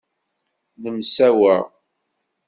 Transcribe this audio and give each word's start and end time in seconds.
Nemsawa. 0.81 1.55